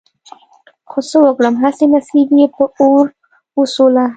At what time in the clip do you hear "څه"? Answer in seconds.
1.09-1.17